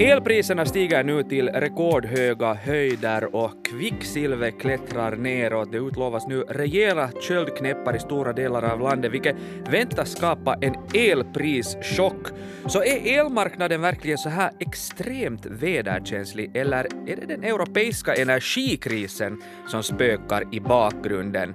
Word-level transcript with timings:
Elpriserna 0.00 0.64
stiger 0.66 1.04
nu 1.04 1.22
till 1.22 1.48
rekordhöga 1.48 2.54
höjder 2.54 3.36
och 3.36 3.66
kvicksilver 3.66 4.50
klättrar 4.50 5.16
neråt. 5.16 5.72
Det 5.72 5.78
utlovas 5.78 6.26
nu 6.26 6.40
rejäla 6.40 7.10
köldknäppar 7.20 7.96
i 7.96 7.98
stora 7.98 8.32
delar 8.32 8.62
av 8.62 8.80
landet, 8.80 9.12
vilket 9.12 9.36
väntas 9.70 10.10
skapa 10.12 10.54
en 10.60 10.74
elprischock. 10.94 12.26
Så 12.66 12.82
är 12.82 13.18
elmarknaden 13.18 13.80
verkligen 13.80 14.18
så 14.18 14.28
här 14.28 14.50
extremt 14.60 15.46
väderkänslig 15.46 16.56
eller 16.56 16.84
är 16.84 17.16
det 17.16 17.26
den 17.26 17.44
europeiska 17.44 18.14
energikrisen 18.14 19.42
som 19.66 19.82
spökar 19.82 20.54
i 20.54 20.60
bakgrunden? 20.60 21.54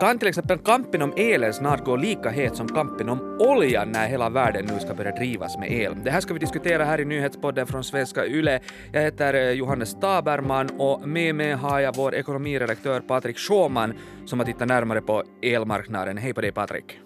Kan 0.00 0.18
till 0.18 0.28
exempel 0.28 0.58
kampen 0.58 1.02
om 1.02 1.12
elen 1.16 1.54
snart 1.54 1.84
gå 1.84 1.96
lika 1.96 2.30
het 2.30 2.56
som 2.56 2.68
kampen 2.68 3.08
om 3.08 3.36
oljan 3.40 3.92
när 3.92 4.08
hela 4.08 4.30
världen 4.30 4.64
nu 4.64 4.80
ska 4.80 4.94
börja 4.94 5.10
drivas 5.10 5.58
med 5.58 5.72
el? 5.72 6.04
Det 6.04 6.10
här 6.10 6.20
ska 6.20 6.34
vi 6.34 6.40
diskutera 6.40 6.84
här 6.84 7.00
i 7.00 7.04
nyhetspodden 7.04 7.66
från 7.66 7.84
Svenska 7.84 8.26
Yle. 8.26 8.60
Jag 8.92 9.02
heter 9.02 9.34
eh, 9.34 9.50
Johannes 9.50 10.00
Taberman 10.00 10.68
och 10.78 11.08
med 11.08 11.34
mig 11.34 11.52
har 11.52 11.80
jag 11.80 11.96
vår 11.96 12.14
ekonomiredaktör 12.14 13.00
Patrik 13.00 13.38
Schåman 13.38 13.94
som 14.26 14.38
har 14.38 14.46
tittat 14.46 14.68
närmare 14.68 15.00
på 15.00 15.22
elmarknaden. 15.42 16.18
Hej 16.18 16.34
på 16.34 16.40
dig 16.40 16.52
Patrik! 16.52 16.98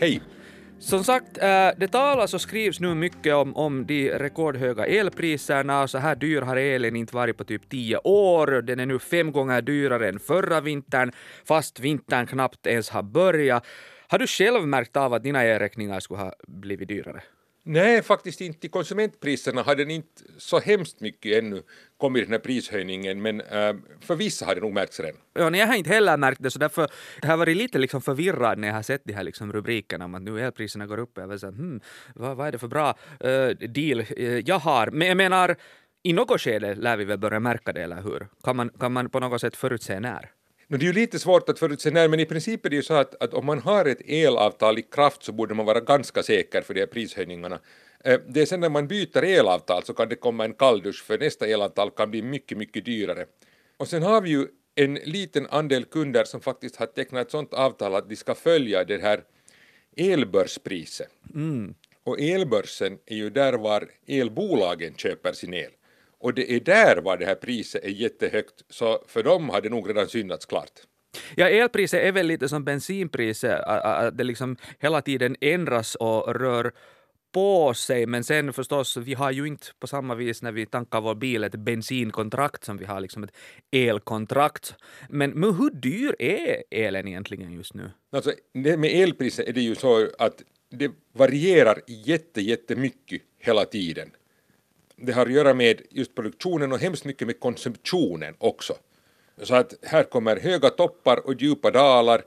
Hej! 0.00 0.22
Som 0.80 1.04
sagt, 1.04 1.38
eh, 1.38 1.70
det 1.76 1.88
talas 1.88 2.34
och 2.34 2.40
skrivs 2.40 2.80
nu 2.80 2.94
mycket 2.94 3.34
om, 3.34 3.56
om 3.56 3.86
de 3.86 4.10
rekordhöga 4.10 4.86
elpriserna. 4.86 5.88
Så 5.88 5.98
här 5.98 6.16
dyr 6.16 6.40
har 6.40 6.56
elen 6.56 6.96
inte 6.96 7.14
varit 7.14 7.36
på 7.36 7.44
typ 7.44 7.68
tio 7.68 7.98
år. 7.98 8.62
Den 8.62 8.80
är 8.80 8.86
nu 8.86 8.98
fem 8.98 9.32
gånger 9.32 9.62
dyrare 9.62 10.08
än 10.08 10.18
förra 10.18 10.60
vintern, 10.60 11.12
fast 11.44 11.80
vintern 11.80 12.26
knappt 12.26 12.66
ens 12.66 12.90
har 12.90 13.02
börjat. 13.02 13.66
Har 14.08 14.18
du 14.18 14.26
själv 14.26 14.66
märkt 14.66 14.96
av 14.96 15.14
att 15.14 15.22
dina 15.22 15.44
elräkningar 15.44 16.00
skulle 16.00 16.20
ha 16.20 16.32
blivit 16.46 16.88
dyrare? 16.88 17.22
Nej, 17.70 18.02
faktiskt 18.02 18.40
inte. 18.40 18.66
I 18.66 18.70
konsumentpriserna 18.70 19.62
har 19.62 19.74
den 19.74 19.90
inte 19.90 20.22
så 20.38 20.58
hemskt 20.58 21.00
mycket 21.00 21.38
ännu 21.38 21.62
kommit 21.96 22.24
den 22.24 22.32
här 22.32 22.38
prishöjningen, 22.38 23.22
men 23.22 23.40
äh, 23.40 23.74
för 24.00 24.16
vissa 24.16 24.46
har 24.46 24.54
det 24.54 24.60
nog 24.60 24.72
märkts 24.72 25.00
redan. 25.00 25.20
Ja, 25.34 25.56
jag 25.56 25.66
har 25.66 25.74
inte 25.74 25.90
heller 25.90 26.16
märkt 26.16 26.42
det, 26.42 26.50
så 26.50 26.58
därför 26.58 26.88
jag 27.22 27.28
har 27.28 27.36
varit 27.36 27.56
lite 27.56 27.78
liksom 27.78 28.02
förvirrad 28.02 28.58
när 28.58 28.68
jag 28.68 28.74
har 28.74 28.82
sett 28.82 29.02
de 29.04 29.12
här 29.12 29.22
liksom 29.22 29.52
rubrikerna 29.52 30.04
om 30.04 30.14
att 30.14 30.22
nu 30.22 30.40
elpriserna 30.40 30.86
går 30.86 30.98
upp. 30.98 31.10
Jag 31.14 31.28
var 31.28 31.36
så 31.36 31.46
här, 31.46 31.52
hmm, 31.52 31.80
vad, 32.14 32.36
vad 32.36 32.48
är 32.48 32.52
det 32.52 32.58
för 32.58 32.68
bra 32.68 32.98
uh, 33.24 33.48
deal 33.48 34.04
uh, 34.18 34.38
jag 34.38 34.58
har? 34.58 34.90
Men 34.90 35.08
jag 35.08 35.16
menar, 35.16 35.56
i 36.02 36.12
något 36.12 36.40
skede 36.40 36.74
lär 36.74 36.96
vi 36.96 37.04
väl 37.04 37.18
börja 37.18 37.40
märka 37.40 37.72
det, 37.72 37.82
eller 37.82 38.02
hur? 38.02 38.28
Kan 38.42 38.56
man, 38.56 38.68
kan 38.68 38.92
man 38.92 39.10
på 39.10 39.20
något 39.20 39.40
sätt 39.40 39.56
förutse 39.56 40.00
när? 40.00 40.30
No, 40.70 40.76
det 40.76 40.84
är 40.84 40.86
ju 40.86 40.92
lite 40.92 41.18
svårt 41.18 41.48
att 41.48 41.58
förutse 41.58 41.90
när, 41.90 42.08
men 42.08 42.20
i 42.20 42.26
princip 42.26 42.66
är 42.66 42.70
det 42.70 42.76
ju 42.76 42.82
så 42.82 42.94
att, 42.94 43.22
att 43.22 43.34
om 43.34 43.46
man 43.46 43.58
har 43.58 43.84
ett 43.84 44.00
elavtal 44.06 44.78
i 44.78 44.82
kraft 44.82 45.22
så 45.22 45.32
borde 45.32 45.54
man 45.54 45.66
vara 45.66 45.80
ganska 45.80 46.22
säker 46.22 46.62
för 46.62 46.74
de 46.74 46.80
här 46.80 46.86
prishöjningarna. 46.86 47.58
Eh, 48.04 48.20
det 48.28 48.40
är 48.40 48.46
sen 48.46 48.60
när 48.60 48.68
man 48.68 48.88
byter 48.88 49.24
elavtal 49.24 49.84
så 49.84 49.94
kan 49.94 50.08
det 50.08 50.16
komma 50.16 50.44
en 50.44 50.54
kalldusch 50.54 51.04
för 51.04 51.18
nästa 51.18 51.46
elavtal 51.46 51.90
kan 51.90 52.10
bli 52.10 52.22
mycket, 52.22 52.58
mycket 52.58 52.84
dyrare. 52.84 53.26
Och 53.76 53.88
sen 53.88 54.02
har 54.02 54.20
vi 54.20 54.30
ju 54.30 54.46
en 54.74 54.94
liten 54.94 55.46
andel 55.50 55.84
kunder 55.84 56.24
som 56.24 56.40
faktiskt 56.40 56.76
har 56.76 56.86
tecknat 56.86 57.26
ett 57.26 57.30
sådant 57.30 57.54
avtal 57.54 57.94
att 57.94 58.08
de 58.08 58.16
ska 58.16 58.34
följa 58.34 58.84
det 58.84 59.02
här 59.02 59.22
elbörspriset. 59.96 61.08
Mm. 61.34 61.74
Och 62.04 62.20
elbörsen 62.20 62.98
är 63.06 63.16
ju 63.16 63.30
där 63.30 63.52
var 63.52 63.90
elbolagen 64.06 64.94
köper 64.94 65.32
sin 65.32 65.54
el. 65.54 65.70
Och 66.20 66.34
det 66.34 66.52
är 66.52 66.60
där 66.60 66.96
var 66.96 67.16
det 67.16 67.26
här 67.26 67.34
priset 67.34 67.84
är 67.84 67.88
jättehögt, 67.88 68.62
så 68.70 69.04
för 69.06 69.22
dem 69.22 69.48
har 69.48 69.60
det 69.60 69.68
nog 69.68 69.88
redan 69.88 70.08
syndats 70.08 70.46
klart. 70.46 70.80
Ja, 71.36 71.48
elpriset 71.48 72.02
är 72.02 72.12
väl 72.12 72.26
lite 72.26 72.48
som 72.48 72.64
bensinpriset, 72.64 73.60
att 73.60 74.18
det 74.18 74.24
liksom 74.24 74.56
hela 74.78 75.02
tiden 75.02 75.36
ändras 75.40 75.94
och 75.94 76.34
rör 76.34 76.72
på 77.32 77.74
sig, 77.74 78.06
men 78.06 78.24
sen 78.24 78.52
förstås, 78.52 78.96
vi 78.96 79.14
har 79.14 79.30
ju 79.30 79.46
inte 79.46 79.66
på 79.80 79.86
samma 79.86 80.14
vis 80.14 80.42
när 80.42 80.52
vi 80.52 80.66
tankar 80.66 81.00
vår 81.00 81.14
bil 81.14 81.44
ett 81.44 81.54
bensinkontrakt 81.54 82.64
som 82.64 82.76
vi 82.76 82.84
har 82.84 83.00
liksom 83.00 83.24
ett 83.24 83.30
elkontrakt. 83.70 84.74
Men, 85.08 85.30
men 85.30 85.54
hur 85.54 85.70
dyr 85.70 86.14
är 86.18 86.62
elen 86.70 87.08
egentligen 87.08 87.52
just 87.52 87.74
nu? 87.74 87.90
Alltså, 88.12 88.32
med 88.54 88.84
elpriset 88.84 89.48
är 89.48 89.52
det 89.52 89.60
ju 89.60 89.74
så 89.74 90.08
att 90.18 90.42
det 90.70 90.90
varierar 91.12 91.80
jätte, 91.86 92.40
jättemycket 92.40 93.22
hela 93.38 93.64
tiden 93.64 94.10
det 95.00 95.12
har 95.12 95.26
att 95.26 95.32
göra 95.32 95.54
med 95.54 95.82
just 95.90 96.14
produktionen 96.14 96.72
och 96.72 96.78
hemskt 96.78 97.04
mycket 97.04 97.26
med 97.26 97.40
konsumtionen 97.40 98.34
också. 98.38 98.76
Så 99.42 99.54
att 99.54 99.74
här 99.82 100.02
kommer 100.02 100.36
höga 100.36 100.70
toppar 100.70 101.26
och 101.26 101.34
djupa 101.34 101.70
dalar 101.70 102.22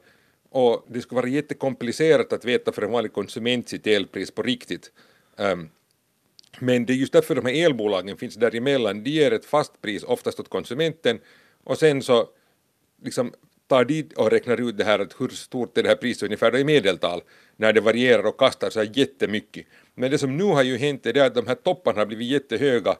och 0.49 0.85
det 0.87 1.01
skulle 1.01 1.21
vara 1.21 1.29
jättekomplicerat 1.29 2.33
att 2.33 2.45
veta 2.45 2.71
för 2.71 2.81
en 2.81 2.91
vanlig 2.91 3.13
konsument 3.13 3.69
sitt 3.69 3.87
elpris 3.87 4.31
på 4.31 4.43
riktigt. 4.43 4.91
Um, 5.37 5.69
men 6.59 6.85
det 6.85 6.93
är 6.93 6.97
just 6.97 7.13
därför 7.13 7.35
de 7.35 7.45
här 7.45 7.65
elbolagen 7.65 8.17
finns 8.17 8.35
däremellan. 8.35 9.03
De 9.03 9.09
ger 9.09 9.31
ett 9.31 9.45
fast 9.45 9.81
pris 9.81 10.03
oftast 10.03 10.39
åt 10.39 10.49
konsumenten 10.49 11.19
och 11.63 11.77
sen 11.77 12.01
så 12.01 12.29
liksom 13.03 13.33
tar 13.67 13.85
de 13.85 14.03
och 14.15 14.31
räknar 14.31 14.69
ut 14.69 14.77
det 14.77 14.83
här 14.83 14.99
att 14.99 15.21
hur 15.21 15.29
stort 15.29 15.77
är 15.77 15.83
det 15.83 15.89
här 15.89 15.95
priset 15.95 16.23
ungefär 16.23 16.51
då 16.51 16.57
i 16.57 16.63
medeltal 16.63 17.21
när 17.55 17.73
det 17.73 17.81
varierar 17.81 18.25
och 18.25 18.39
kastar 18.39 18.69
så 18.69 18.79
här 18.79 18.91
jättemycket. 18.93 19.65
Men 19.96 20.12
det 20.12 20.18
som 20.18 20.38
nu 20.38 20.44
har 20.44 20.63
ju 20.63 20.78
hänt 20.78 21.06
är 21.06 21.13
det 21.13 21.25
att 21.25 21.35
de 21.35 21.47
här 21.47 21.56
topparna 21.56 22.00
har 22.00 22.06
blivit 22.06 22.28
jättehöga 22.28 22.96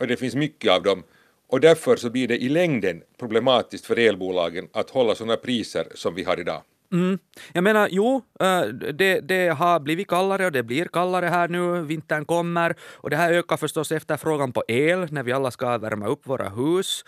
och 0.00 0.06
det 0.06 0.16
finns 0.16 0.34
mycket 0.34 0.72
av 0.72 0.82
dem 0.82 1.02
och 1.48 1.60
därför 1.60 1.96
så 1.96 2.10
blir 2.10 2.28
det 2.28 2.42
i 2.42 2.48
längden 2.48 3.02
problematiskt 3.18 3.86
för 3.86 3.98
elbolagen 3.98 4.68
att 4.72 4.90
hålla 4.90 5.14
sådana 5.14 5.36
priser 5.36 5.86
som 5.94 6.14
vi 6.14 6.24
har 6.24 6.40
idag. 6.40 6.62
Mm. 6.92 7.18
Jag 7.52 7.64
menar, 7.64 7.88
jo, 7.90 8.22
eh, 8.40 8.62
det, 8.92 9.20
det, 9.20 9.48
har 9.48 9.80
blivit 9.80 10.08
kallare 10.08 10.46
och 10.46 10.52
det 10.52 10.62
blir 10.62 10.84
kallare 10.84 11.26
här 11.26 11.48
nu. 11.48 11.82
Vintern 11.82 12.24
kommer 12.24 12.74
och 12.82 13.10
det 13.10 13.16
här 13.16 13.32
ökar 13.32 13.56
förstås 13.56 13.92
efterfrågan 13.92 14.52
på 14.52 14.64
el 14.68 15.12
när 15.12 15.22
vi 15.22 15.32
alla 15.32 15.50
ska 15.50 15.78
värma 15.78 16.06
upp 16.06 16.26
våra 16.26 16.48
hus. 16.48 17.04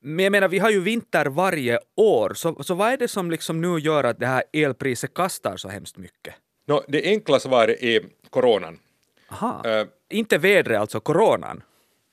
Men 0.00 0.24
jag 0.24 0.30
menar, 0.30 0.48
vi 0.48 0.58
har 0.58 0.70
ju 0.70 0.80
vinter 0.80 1.26
varje 1.26 1.78
år, 1.96 2.34
så, 2.34 2.62
så 2.62 2.74
vad 2.74 2.92
är 2.92 2.96
det 2.96 3.08
som 3.08 3.30
liksom 3.30 3.60
nu 3.60 3.78
gör 3.78 4.04
att 4.04 4.18
det 4.18 4.26
här 4.26 4.42
elpriset 4.52 5.14
kastar 5.14 5.56
så 5.56 5.68
hemskt 5.68 5.96
mycket? 5.96 6.34
No, 6.68 6.82
det 6.88 7.04
enkla 7.04 7.40
svaret 7.40 7.82
är 7.82 8.02
coronan. 8.30 8.78
Aha. 9.28 9.62
Uh, 9.66 9.86
inte 10.08 10.38
vädret, 10.38 10.80
alltså 10.80 11.00
coronan? 11.00 11.62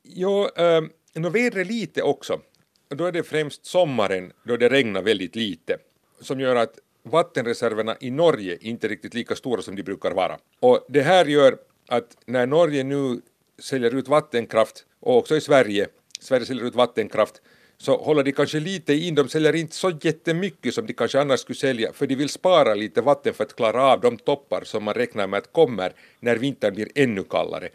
Jo, 0.03 0.43
uh, 0.43 0.81
no, 1.13 1.29
vädret 1.29 1.67
lite 1.67 2.01
också. 2.01 2.41
Då 2.89 3.05
är 3.05 3.11
det 3.11 3.23
främst 3.23 3.65
sommaren 3.65 4.31
då 4.43 4.57
det 4.57 4.69
regnar 4.69 5.01
väldigt 5.01 5.35
lite 5.35 5.77
som 6.21 6.39
gör 6.39 6.55
att 6.55 6.79
vattenreserverna 7.03 7.97
i 7.99 8.11
Norge 8.11 8.57
inte 8.61 8.87
är 8.87 8.89
riktigt 8.89 9.13
lika 9.13 9.35
stora 9.35 9.61
som 9.61 9.75
de 9.75 9.83
brukar 9.83 10.11
vara. 10.11 10.37
Och 10.59 10.85
det 10.89 11.01
här 11.01 11.25
gör 11.25 11.57
att 11.87 12.17
när 12.25 12.45
Norge 12.45 12.83
nu 12.83 13.21
säljer 13.59 13.95
ut 13.95 14.07
vattenkraft 14.07 14.85
och 14.99 15.17
också 15.17 15.35
i 15.35 15.41
Sverige, 15.41 15.87
Sverige 16.19 16.45
säljer 16.45 16.65
ut 16.65 16.75
vattenkraft 16.75 17.41
så 17.77 17.97
håller 17.97 18.23
de 18.23 18.31
kanske 18.31 18.59
lite 18.59 18.93
in, 18.93 19.15
de 19.15 19.29
säljer 19.29 19.55
inte 19.55 19.75
så 19.75 19.91
jättemycket 20.01 20.73
som 20.73 20.85
de 20.85 20.93
kanske 20.93 21.21
annars 21.21 21.39
skulle 21.39 21.55
sälja 21.55 21.93
för 21.93 22.07
de 22.07 22.15
vill 22.15 22.29
spara 22.29 22.73
lite 22.73 23.01
vatten 23.01 23.33
för 23.33 23.43
att 23.43 23.55
klara 23.55 23.83
av 23.83 24.01
de 24.01 24.17
toppar 24.17 24.63
som 24.63 24.83
man 24.83 24.93
räknar 24.93 25.27
med 25.27 25.37
att 25.37 25.53
kommer 25.53 25.93
när 26.19 26.35
vintern 26.35 26.75
blir 26.75 26.87
ännu 26.95 27.23
kallare. 27.23 27.69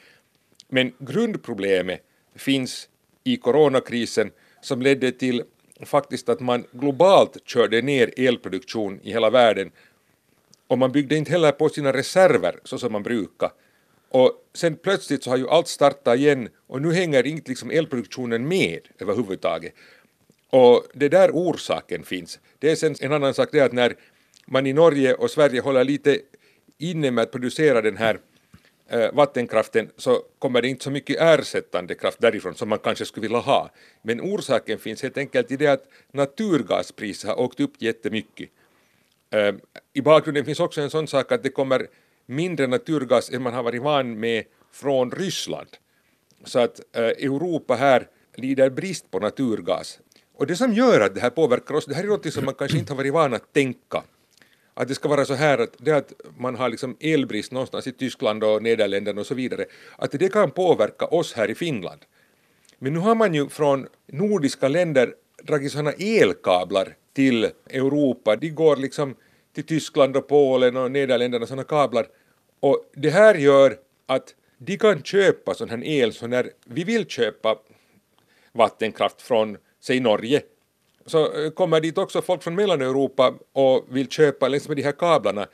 Men 0.69 0.93
grundproblemet 0.99 2.01
finns 2.35 2.89
i 3.25 3.37
coronakrisen 3.37 4.31
som 4.61 4.83
ledde 4.83 5.13
till 5.13 5.43
faktiskt 5.83 6.29
att 6.29 6.41
man 6.41 6.65
globalt 6.73 7.37
körde 7.45 7.83
ner 7.83 8.13
elproduktion 8.17 9.01
i 9.03 9.13
hela 9.13 9.31
världen 9.31 9.71
och 10.67 10.79
man 10.79 10.93
byggde 10.93 11.17
inte 11.17 11.31
heller 11.31 11.53
på 11.53 11.69
sina 11.69 11.93
reserver 11.93 12.61
så 12.65 12.79
som 12.79 12.93
man 12.93 13.03
brukar. 13.03 13.51
Och 14.11 14.33
sen 14.55 14.77
plötsligt 14.77 15.25
så 15.25 15.31
har 15.31 15.37
ju 15.37 15.49
allt 15.49 15.69
startat 15.69 16.19
igen 16.19 16.49
och 16.67 16.83
nu 16.83 16.93
hänger 16.93 17.27
inte 17.27 17.49
liksom 17.51 17.71
elproduktionen 17.71 18.49
med 18.49 18.81
överhuvudtaget. 18.99 19.75
Och 20.51 20.87
det 20.95 21.05
är 21.05 21.11
där 21.11 21.31
orsaken 21.31 22.05
finns. 22.05 22.39
Det 22.59 22.71
är 22.71 22.77
sen 22.77 22.95
en 23.01 23.13
annan 23.13 23.35
sak 23.35 23.49
det 23.53 23.59
är 23.59 23.65
att 23.65 23.73
när 23.73 23.95
man 24.47 24.67
i 24.67 24.73
Norge 24.73 25.15
och 25.15 25.31
Sverige 25.31 25.61
håller 25.61 25.85
lite 25.85 26.21
inne 26.79 27.11
med 27.11 27.23
att 27.23 27.33
producera 27.33 27.83
den 27.83 27.97
här 27.97 28.19
äh, 28.89 29.13
vattenkraften 29.13 29.91
så 29.97 30.23
kommer 30.39 30.63
det 30.63 30.69
inte 30.69 30.85
så 30.85 30.91
mycket 30.91 31.21
ersättande 31.21 31.95
kraft 31.95 32.21
därifrån 32.21 32.55
som 32.55 32.69
man 32.69 32.79
kanske 32.79 33.05
skulle 33.05 33.23
vilja 33.23 33.39
ha. 33.39 33.71
Men 34.03 34.21
orsaken 34.21 34.79
finns 34.79 35.03
helt 35.03 35.19
enkelt 35.19 35.51
i 35.51 35.57
det 35.57 35.67
att 35.67 35.85
naturgaspriset 36.13 37.31
har 37.31 37.41
åkt 37.41 37.61
upp 37.61 37.73
jättemycket. 37.79 38.49
Äh, 39.31 39.55
I 39.93 40.03
bakgrunden 40.03 40.45
finns 40.45 40.61
också 40.61 40.81
en 40.81 40.91
sån 40.91 41.07
sak 41.07 41.33
att 41.33 41.43
det 41.43 41.51
kommer 41.51 41.87
mindre 42.31 42.67
naturgas 42.67 43.31
än 43.31 43.43
man 43.43 43.55
har 43.55 43.63
varit 43.63 43.83
van 43.83 44.21
med 44.21 44.45
från 44.73 45.11
Ryssland. 45.11 45.69
Så 46.45 46.59
att 46.59 46.81
eh, 46.97 47.03
Europa 47.03 47.75
här 47.75 48.09
lider 48.35 48.71
brist 48.71 49.11
på 49.11 49.19
naturgas. 49.19 49.99
Och 50.35 50.47
det 50.47 50.57
som 50.57 50.73
gör 50.73 51.01
att 51.01 51.15
det 51.15 51.21
här 51.21 51.31
påverkar 51.31 51.75
oss, 51.75 51.87
det 51.87 51.95
här 51.95 52.05
är 52.05 52.09
något 52.09 52.33
som 52.33 52.45
man 52.45 52.55
kanske 52.55 52.79
inte 52.79 52.93
har 52.93 52.97
varit 52.97 53.13
van 53.13 53.35
att 53.35 53.53
tänka. 53.53 54.03
Att 54.75 54.89
det 54.89 54.95
ska 54.95 55.09
vara 55.09 55.25
så 55.25 55.35
här 55.35 55.59
att 55.59 55.75
det 55.79 55.93
att 55.93 56.13
man 56.39 56.57
har 56.57 56.69
liksom 56.69 56.97
elbrist 57.01 57.53
någonstans 57.53 57.87
i 57.87 57.93
Tyskland 57.93 58.45
och 58.45 58.63
Nederländerna 58.63 59.21
och 59.21 59.27
så 59.27 59.35
vidare, 59.35 59.65
att 59.97 60.11
det 60.11 60.33
kan 60.33 60.51
påverka 60.51 61.07
oss 61.07 61.33
här 61.33 61.51
i 61.51 61.55
Finland. 61.55 62.01
Men 62.79 62.93
nu 62.93 62.99
har 62.99 63.15
man 63.15 63.35
ju 63.35 63.49
från 63.49 63.87
nordiska 64.07 64.69
länder 64.69 65.15
dragit 65.43 65.73
sådana 65.73 65.93
elkablar 65.93 66.95
till 67.13 67.51
Europa, 67.71 68.37
de 68.37 68.51
går 68.51 68.77
liksom 68.77 69.15
till 69.55 69.65
Tyskland 69.65 70.17
och 70.17 70.29
Polen 70.29 70.77
och 70.77 70.91
Nederländerna 70.91 71.47
sådana 71.47 71.65
kablar. 71.65 72.07
Och 72.61 72.91
det 72.95 73.11
här 73.11 73.35
gör 73.35 73.79
att 74.07 74.35
de 74.59 74.77
kan 74.79 75.03
köpa 75.03 75.55
sån 75.55 75.71
här 75.71 75.85
el, 75.85 76.13
så 76.13 76.27
när 76.27 76.51
vi 76.65 76.85
vill 76.85 77.07
köpa 77.07 77.59
vattenkraft 78.53 79.23
från, 79.23 79.57
säg 79.81 80.01
Norge, 80.01 80.43
så 81.07 81.45
eh, 81.45 81.51
kommer 81.51 81.81
dit 81.81 81.99
också 81.99 82.23
folk 82.23 82.43
från 82.43 82.55
Mellaneuropa 82.55 83.35
och 83.53 83.87
vill 83.89 84.09
köpa 84.09 84.49
längs 84.49 84.63
liksom 84.63 84.71
med 84.71 84.77
de 84.77 84.83
här 84.83 84.93
kablarna 84.93 85.47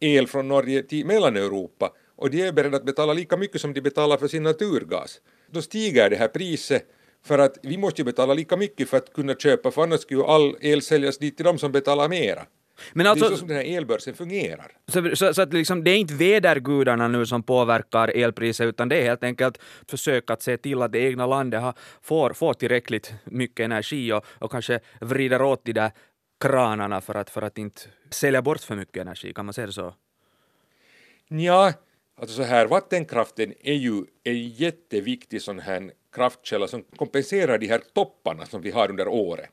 el 0.00 0.26
från 0.26 0.48
Norge 0.48 0.82
till 0.82 1.06
Mellaneuropa 1.06 1.92
och 2.16 2.30
de 2.30 2.42
är 2.42 2.52
beredda 2.52 2.76
att 2.76 2.84
betala 2.84 3.12
lika 3.12 3.36
mycket 3.36 3.60
som 3.60 3.72
de 3.72 3.80
betalar 3.80 4.16
för 4.16 4.28
sin 4.28 4.42
naturgas. 4.42 5.20
Då 5.50 5.62
stiger 5.62 6.10
det 6.10 6.16
här 6.16 6.28
priset 6.28 6.86
för 7.24 7.38
att 7.38 7.58
vi 7.62 7.78
måste 7.78 8.00
ju 8.00 8.04
betala 8.04 8.34
lika 8.34 8.56
mycket 8.56 8.88
för 8.88 8.96
att 8.96 9.12
kunna 9.12 9.34
köpa 9.34 9.70
för 9.70 9.82
annars 9.82 10.00
skulle 10.00 10.20
ju 10.20 10.26
all 10.26 10.56
el 10.60 10.82
säljas 10.82 11.18
dit 11.18 11.36
till 11.36 11.44
de 11.44 11.58
som 11.58 11.72
betalar 11.72 12.08
mera. 12.08 12.46
Men 12.92 13.06
alltså, 13.06 13.24
det 13.24 13.28
är 13.28 13.30
alltså- 13.30 13.36
så 13.36 13.38
som 13.38 13.48
den 13.48 13.56
här 13.56 13.76
elbörsen 13.76 14.14
fungerar. 14.14 14.72
Så, 14.88 15.16
så, 15.16 15.34
så 15.34 15.42
att 15.42 15.52
liksom, 15.52 15.84
det 15.84 15.90
är 15.90 15.96
inte 15.96 16.14
vädergudarna 16.14 17.08
nu 17.08 17.26
som 17.26 17.42
påverkar 17.42 18.08
elpriset 18.08 18.66
utan 18.66 18.88
det 18.88 18.96
är 18.96 19.02
helt 19.02 19.24
enkelt 19.24 19.58
försök 19.88 20.30
att 20.30 20.42
se 20.42 20.56
till 20.56 20.82
att 20.82 20.92
det 20.92 20.98
egna 20.98 21.26
landet 21.26 21.60
har, 21.60 21.74
får, 22.02 22.32
får 22.32 22.54
tillräckligt 22.54 23.14
mycket 23.24 23.64
energi 23.64 24.12
och, 24.12 24.24
och 24.28 24.50
kanske 24.50 24.80
vrider 25.00 25.42
åt 25.42 25.64
de 25.64 25.72
där 25.72 25.90
kranarna 26.40 27.00
för 27.00 27.14
att, 27.14 27.30
för 27.30 27.42
att 27.42 27.58
inte 27.58 27.80
sälja 28.10 28.42
bort 28.42 28.60
för 28.60 28.76
mycket 28.76 28.96
energi, 28.96 29.32
kan 29.32 29.44
man 29.44 29.54
säga 29.54 29.66
det 29.66 29.72
så? 29.72 29.94
Ja, 31.28 31.72
alltså 32.20 32.36
så 32.36 32.42
här, 32.42 32.66
vattenkraften 32.66 33.54
är 33.60 33.74
ju 33.74 34.04
en 34.24 34.48
jätteviktig 34.48 35.42
sån 35.42 35.58
här 35.58 35.90
kraftkälla 36.12 36.68
som 36.68 36.84
kompenserar 36.96 37.58
de 37.58 37.66
här 37.66 37.82
topparna 37.94 38.46
som 38.46 38.62
vi 38.62 38.70
har 38.70 38.90
under 38.90 39.08
året. 39.08 39.50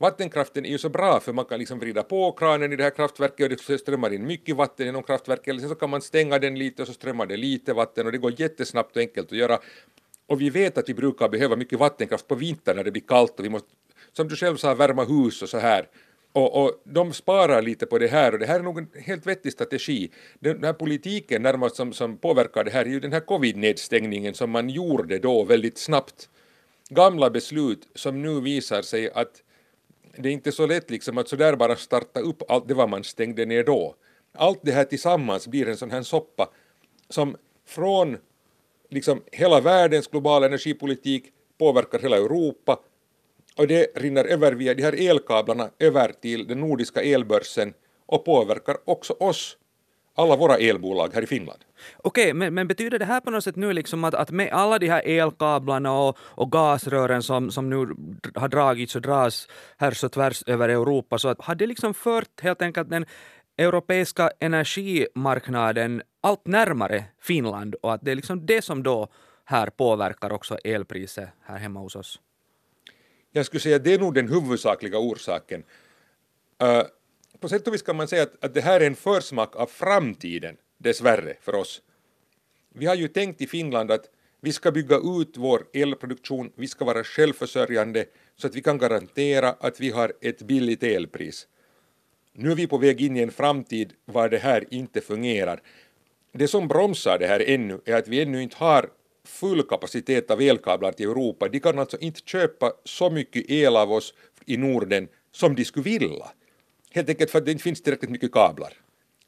Vattenkraften 0.00 0.64
är 0.64 0.70
ju 0.70 0.78
så 0.78 0.88
bra 0.88 1.20
för 1.20 1.32
man 1.32 1.44
kan 1.44 1.58
liksom 1.58 1.78
vrida 1.78 2.02
på 2.02 2.32
kranen 2.32 2.72
i 2.72 2.76
det 2.76 2.82
här 2.82 2.90
kraftverket 2.90 3.52
och 3.52 3.58
det 3.68 3.78
strömmar 3.78 4.12
in 4.12 4.26
mycket 4.26 4.56
vatten 4.56 4.86
genom 4.86 5.02
kraftverket 5.02 5.48
eller 5.48 5.60
sen 5.60 5.68
så 5.68 5.74
kan 5.74 5.90
man 5.90 6.02
stänga 6.02 6.38
den 6.38 6.58
lite 6.58 6.82
och 6.82 6.88
så 6.88 6.94
strömmar 6.94 7.26
det 7.26 7.36
lite 7.36 7.72
vatten 7.72 8.06
och 8.06 8.12
det 8.12 8.18
går 8.18 8.40
jättesnabbt 8.40 8.96
och 8.96 9.02
enkelt 9.02 9.32
att 9.32 9.38
göra. 9.38 9.58
Och 10.26 10.40
vi 10.40 10.50
vet 10.50 10.78
att 10.78 10.88
vi 10.88 10.94
brukar 10.94 11.28
behöva 11.28 11.56
mycket 11.56 11.78
vattenkraft 11.78 12.28
på 12.28 12.34
vintern 12.34 12.76
när 12.76 12.84
det 12.84 12.90
blir 12.90 13.02
kallt 13.02 13.38
och 13.38 13.44
vi 13.44 13.48
måste, 13.48 13.68
som 14.12 14.28
du 14.28 14.36
själv 14.36 14.56
sa, 14.56 14.74
värma 14.74 15.04
hus 15.04 15.42
och 15.42 15.48
så 15.48 15.58
här. 15.58 15.88
Och, 16.32 16.64
och 16.64 16.80
de 16.84 17.12
sparar 17.12 17.62
lite 17.62 17.86
på 17.86 17.98
det 17.98 18.08
här 18.08 18.32
och 18.32 18.38
det 18.38 18.46
här 18.46 18.58
är 18.58 18.62
nog 18.62 18.78
en 18.78 18.88
helt 18.94 19.26
vettig 19.26 19.52
strategi. 19.52 20.10
Den 20.38 20.64
här 20.64 20.72
politiken 20.72 21.42
närmast 21.42 21.76
som, 21.76 21.92
som 21.92 22.16
påverkar 22.16 22.64
det 22.64 22.70
här 22.70 22.84
är 22.84 22.90
ju 22.90 23.00
den 23.00 23.12
här 23.12 23.20
covid-nedstängningen 23.20 24.34
som 24.34 24.50
man 24.50 24.70
gjorde 24.70 25.18
då 25.18 25.44
väldigt 25.44 25.78
snabbt. 25.78 26.28
Gamla 26.88 27.30
beslut 27.30 27.88
som 27.94 28.22
nu 28.22 28.40
visar 28.40 28.82
sig 28.82 29.10
att 29.10 29.42
det 30.18 30.28
är 30.28 30.32
inte 30.32 30.52
så 30.52 30.66
lätt 30.66 30.90
liksom 30.90 31.18
att 31.18 31.28
sådär 31.28 31.56
bara 31.56 31.76
starta 31.76 32.20
upp 32.20 32.42
allt 32.48 32.68
det 32.68 32.74
vad 32.74 32.88
man 32.88 33.04
stängde 33.04 33.46
ner 33.46 33.64
då. 33.64 33.94
Allt 34.32 34.60
det 34.62 34.72
här 34.72 34.84
tillsammans 34.84 35.48
blir 35.48 35.68
en 35.68 35.76
sån 35.76 35.90
här 35.90 36.02
soppa 36.02 36.50
som 37.08 37.36
från 37.66 38.16
liksom 38.90 39.22
hela 39.32 39.60
världens 39.60 40.08
globala 40.08 40.46
energipolitik 40.46 41.32
påverkar 41.58 41.98
hela 41.98 42.16
Europa 42.16 42.80
och 43.56 43.66
det 43.66 43.96
rinner 43.96 44.24
över 44.24 44.52
via 44.52 44.74
de 44.74 44.82
här 44.82 45.08
elkablarna 45.10 45.70
över 45.78 46.12
till 46.20 46.46
den 46.46 46.60
nordiska 46.60 47.02
elbörsen 47.02 47.74
och 48.06 48.24
påverkar 48.24 48.76
också 48.84 49.12
oss 49.12 49.56
alla 50.18 50.36
våra 50.36 50.56
elbolag 50.56 51.10
här 51.14 51.22
i 51.22 51.26
Finland. 51.26 51.58
Okej, 51.96 52.34
men, 52.34 52.54
men, 52.54 52.68
betyder 52.68 52.98
det 52.98 53.04
här 53.04 53.20
på 53.20 53.30
något 53.30 53.44
sätt 53.44 53.56
nu 53.56 53.72
liksom 53.72 54.04
att, 54.04 54.14
att 54.14 54.30
med 54.30 54.52
alla 54.52 54.78
de 54.78 54.88
här 54.88 55.02
elkablarna 55.06 55.92
och, 55.92 56.18
och 56.20 56.52
gasrören 56.52 57.22
som, 57.22 57.50
som 57.50 57.70
nu 57.70 57.76
har 58.34 58.48
dragits 58.48 58.96
och 58.96 59.02
dras 59.02 59.48
här 59.76 60.04
och 60.04 60.12
tvärs 60.12 60.42
över 60.46 60.68
Europa, 60.68 61.18
så 61.18 61.28
att, 61.28 61.40
har 61.40 61.54
det 61.54 61.66
liksom 61.66 61.94
fört 61.94 62.40
helt 62.40 62.62
enkelt 62.62 62.90
den 62.90 63.06
europeiska 63.58 64.30
energimarknaden 64.40 66.02
allt 66.20 66.46
närmare 66.46 67.04
Finland 67.20 67.74
och 67.74 67.94
att 67.94 68.00
det 68.04 68.10
är 68.10 68.16
liksom 68.16 68.46
det 68.46 68.62
som 68.62 68.82
då 68.82 69.08
här 69.44 69.70
påverkar 69.70 70.32
också 70.32 70.58
elpriset 70.64 71.28
här 71.42 71.58
hemma 71.58 71.80
hos 71.80 71.96
oss? 71.96 72.20
Jag 73.32 73.46
skulle 73.46 73.60
säga 73.60 73.76
att 73.76 73.84
det 73.84 73.94
är 73.94 73.98
nog 73.98 74.14
den 74.14 74.28
huvudsakliga 74.28 74.98
orsaken. 74.98 75.62
Uh, 76.62 76.82
på 77.40 77.48
sätt 77.48 77.68
och 77.68 77.74
vis 77.74 77.82
kan 77.82 77.96
man 77.96 78.08
säga 78.08 78.22
att, 78.22 78.44
att 78.44 78.54
det 78.54 78.60
här 78.60 78.80
är 78.80 78.86
en 78.86 78.94
försmak 78.94 79.56
av 79.56 79.66
framtiden, 79.66 80.56
dessvärre, 80.78 81.34
för 81.40 81.54
oss. 81.54 81.82
Vi 82.74 82.86
har 82.86 82.94
ju 82.94 83.08
tänkt 83.08 83.40
i 83.40 83.46
Finland 83.46 83.90
att 83.90 84.10
vi 84.40 84.52
ska 84.52 84.70
bygga 84.70 84.96
ut 84.96 85.36
vår 85.36 85.66
elproduktion, 85.72 86.52
vi 86.54 86.68
ska 86.68 86.84
vara 86.84 87.04
självförsörjande 87.04 88.04
så 88.36 88.46
att 88.46 88.54
vi 88.54 88.62
kan 88.62 88.78
garantera 88.78 89.48
att 89.48 89.80
vi 89.80 89.90
har 89.90 90.12
ett 90.20 90.42
billigt 90.42 90.82
elpris. 90.82 91.46
Nu 92.32 92.50
är 92.50 92.54
vi 92.54 92.66
på 92.66 92.78
väg 92.78 93.00
in 93.00 93.16
i 93.16 93.20
en 93.20 93.30
framtid 93.30 93.92
var 94.04 94.28
det 94.28 94.38
här 94.38 94.64
inte 94.70 95.00
fungerar. 95.00 95.62
Det 96.32 96.48
som 96.48 96.68
bromsar 96.68 97.18
det 97.18 97.26
här 97.26 97.44
ännu 97.46 97.80
är 97.84 97.94
att 97.94 98.08
vi 98.08 98.22
ännu 98.22 98.42
inte 98.42 98.56
har 98.56 98.90
full 99.24 99.62
kapacitet 99.62 100.30
av 100.30 100.40
elkablar 100.40 100.92
till 100.92 101.08
Europa. 101.08 101.48
De 101.48 101.60
kan 101.60 101.78
alltså 101.78 101.98
inte 101.98 102.20
köpa 102.24 102.72
så 102.84 103.10
mycket 103.10 103.50
el 103.50 103.76
av 103.76 103.92
oss 103.92 104.14
i 104.46 104.56
Norden 104.56 105.08
som 105.32 105.54
de 105.54 105.64
skulle 105.64 105.84
vilja. 105.84 106.26
Helt 106.90 107.08
enkelt 107.08 107.30
för 107.30 107.38
att 107.38 107.44
det 107.44 107.52
inte 107.52 107.64
finns 107.64 107.82
tillräckligt 107.82 108.10
mycket 108.10 108.32
kablar. 108.32 108.72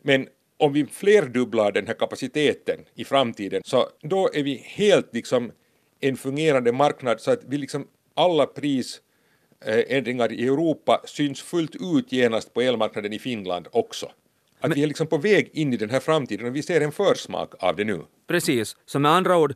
Men 0.03 0.29
om 0.57 0.73
vi 0.73 0.87
flerdubblar 0.87 1.73
den 1.73 1.87
här 1.87 1.95
kapaciteten 1.95 2.81
i 2.95 3.05
framtiden 3.05 3.63
så 3.65 3.89
då 4.03 4.31
är 4.33 4.43
vi 4.43 4.55
helt 4.55 5.15
liksom 5.15 5.53
en 6.01 6.17
fungerande 6.17 6.73
marknad 6.73 7.21
så 7.21 7.31
att 7.31 7.45
vi 7.49 7.59
liksom 7.59 7.87
alla 8.15 8.47
prisändringar 8.47 10.33
i 10.33 10.47
Europa 10.47 11.03
syns 11.05 11.43
fullt 11.43 11.75
ut 11.75 12.13
genast 12.13 12.55
på 12.55 12.61
elmarknaden 12.61 13.13
i 13.13 13.19
Finland 13.19 13.69
också. 13.73 14.07
Att 14.07 14.69
Men, 14.69 14.75
vi 14.75 14.83
är 14.83 14.87
liksom 14.87 15.07
på 15.07 15.19
väg 15.19 15.51
in 15.53 15.73
i 15.73 15.77
den 15.77 15.91
här 15.91 16.01
framtiden 16.01 16.47
och 16.47 16.57
vi 16.57 16.63
ser 16.63 16.81
en 16.81 16.93
försmak 16.93 17.55
av 17.59 17.77
det 17.77 17.85
nu. 17.85 18.01
Precis, 18.27 18.77
så 18.87 18.99
med 18.99 19.11
andra 19.11 19.39
ord 19.39 19.55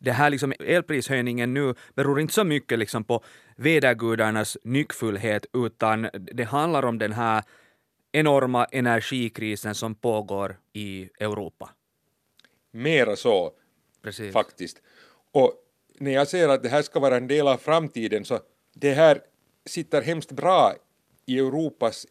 det 0.00 0.12
här 0.12 0.30
liksom 0.30 0.52
elprishöjningen 0.60 1.54
nu 1.54 1.74
beror 1.94 2.20
inte 2.20 2.34
så 2.34 2.44
mycket 2.44 2.78
liksom 2.78 3.04
på 3.04 3.24
vädergudarnas 3.56 4.58
nyckfullhet 4.64 5.46
utan 5.52 6.08
det 6.12 6.44
handlar 6.44 6.84
om 6.84 6.98
den 6.98 7.12
här 7.12 7.44
enorma 8.12 8.64
energikrisen 8.64 9.74
som 9.74 9.94
pågår 9.94 10.58
i 10.72 11.10
Europa. 11.20 11.70
Mera 12.70 13.16
så, 13.16 13.52
Precis. 14.02 14.32
faktiskt. 14.32 14.82
Och 15.32 15.54
när 15.98 16.10
jag 16.10 16.28
säger 16.28 16.48
att 16.48 16.62
det 16.62 16.68
här 16.68 16.82
ska 16.82 17.00
vara 17.00 17.16
en 17.16 17.26
del 17.26 17.48
av 17.48 17.56
framtiden 17.56 18.24
så 18.24 18.40
det 18.74 18.92
här 18.92 19.20
sitter 19.66 20.02
hemskt 20.02 20.32
bra 20.32 20.74
i 21.26 21.38
Europas 21.38 22.06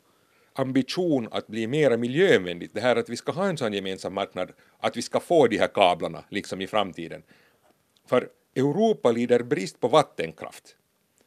ambition 0.53 1.27
att 1.31 1.47
bli 1.47 1.68
mera 1.68 1.97
miljövänligt, 1.97 2.74
det 2.74 2.81
här 2.81 2.95
att 2.95 3.09
vi 3.09 3.18
ska 3.18 3.31
ha 3.31 3.47
en 3.47 3.57
sån 3.57 3.74
gemensam 3.74 4.13
marknad, 4.13 4.51
att 4.79 4.98
vi 4.98 5.01
ska 5.01 5.19
få 5.19 5.48
de 5.48 5.58
här 5.58 5.67
kablarna 5.67 6.24
liksom 6.29 6.62
i 6.62 6.67
framtiden. 6.67 7.24
För 8.10 8.30
Europa 8.56 9.12
lider 9.12 9.44
brist 9.44 9.80
på 9.80 9.88
vattenkraft. 9.88 10.75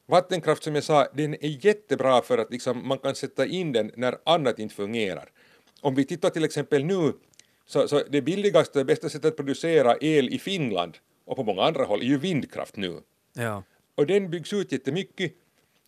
Vattenkraft 0.07 0.63
som 0.63 0.75
jag 0.75 0.85
sa, 0.85 1.09
den 1.15 1.35
är 1.35 1.67
jättebra 1.67 2.23
för 2.23 2.39
att 2.39 2.53
liksom 2.53 2.89
man 2.89 2.99
kan 2.99 3.15
sätta 3.15 3.47
in 3.47 3.73
den 3.73 3.91
när 3.97 4.19
annat 4.25 4.59
inte 4.59 4.75
fungerar. 4.75 5.31
Om 5.81 5.95
vi 5.95 6.05
tittar 6.05 6.31
till 6.31 6.45
exempel 6.45 6.85
nu, 6.85 7.13
så, 7.67 7.89
så 7.89 8.03
det 8.11 8.23
billigaste 8.23 8.81
och 8.81 8.87
bästa 8.87 9.09
sättet 9.09 9.25
att 9.25 9.37
producera 9.37 9.97
el 10.01 10.29
i 10.29 10.39
Finland 10.39 10.99
och 11.25 11.37
på 11.37 11.45
många 11.45 11.63
andra 11.63 11.85
håll 11.85 12.01
är 12.01 12.07
ju 12.07 12.19
vindkraft 12.19 12.77
nu. 12.77 13.01
Ja. 13.33 13.63
Och 13.95 14.07
den 14.07 14.31
byggs 14.31 14.53
ut 14.53 14.73
jättemycket 14.73 15.33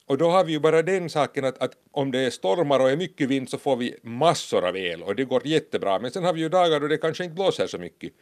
och 0.07 0.19
då 0.19 0.31
har 0.31 0.45
vi 0.45 0.53
ju 0.53 0.61
bara 0.61 0.83
den 0.83 1.11
saken 1.11 1.45
att, 1.45 1.59
att, 1.59 1.73
om 1.91 2.11
det 2.11 2.21
är 2.21 2.31
stormar 2.31 2.81
och 2.81 2.91
är 2.91 2.97
mycket 2.97 3.29
vind 3.29 3.51
så 3.51 3.59
får 3.59 3.77
vi 3.77 3.97
massor 4.03 4.65
av 4.69 4.77
el 4.77 5.03
och 5.03 5.17
det 5.17 5.25
går 5.25 5.47
jättebra 5.47 5.99
men 5.99 6.11
sen 6.11 6.25
har 6.25 6.33
vi 6.33 6.41
ju 6.41 6.49
dagar 6.49 6.81
då 6.81 6.89
det 6.89 6.99
kanske 6.99 7.25
inte 7.25 7.35
blåser 7.35 7.67
så 7.67 7.79
mycket. 7.79 8.13